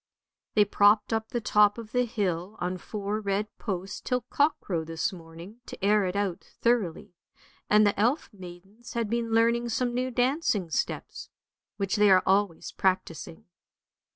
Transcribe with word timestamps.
"They 0.55 0.65
propped 0.65 1.13
up 1.13 1.29
the 1.29 1.39
top 1.39 1.77
of 1.77 1.91
the 1.91 2.05
hill 2.05 2.55
on 2.57 2.79
four 2.79 3.19
red 3.21 3.55
posts 3.59 4.01
till 4.01 4.21
cockcrow 4.31 4.83
this 4.83 5.13
morning, 5.13 5.61
to 5.67 5.85
air 5.85 6.05
it 6.05 6.15
out 6.15 6.39
thoroughly; 6.59 7.13
and 7.69 7.85
the 7.85 7.99
elf 7.99 8.27
maidens 8.33 8.93
had 8.93 9.11
been 9.11 9.31
learning 9.31 9.69
some 9.69 9.93
new 9.93 10.09
dancing 10.09 10.71
steps, 10.71 11.29
which 11.77 11.97
they 11.97 12.09
are 12.09 12.23
always 12.25 12.71
practising. 12.71 13.45